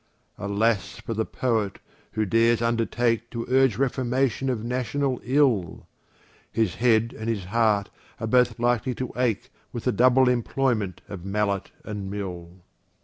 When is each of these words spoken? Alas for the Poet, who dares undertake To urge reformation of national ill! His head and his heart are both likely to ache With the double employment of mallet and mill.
Alas 0.39 0.97
for 0.99 1.13
the 1.13 1.27
Poet, 1.27 1.77
who 2.13 2.25
dares 2.25 2.59
undertake 2.59 3.29
To 3.29 3.45
urge 3.47 3.77
reformation 3.77 4.49
of 4.49 4.63
national 4.63 5.21
ill! 5.23 5.85
His 6.51 6.73
head 6.73 7.13
and 7.15 7.29
his 7.29 7.43
heart 7.43 7.91
are 8.19 8.25
both 8.25 8.57
likely 8.57 8.95
to 8.95 9.13
ache 9.15 9.51
With 9.71 9.83
the 9.83 9.91
double 9.91 10.27
employment 10.27 11.01
of 11.07 11.23
mallet 11.23 11.69
and 11.85 12.09
mill. 12.09 12.63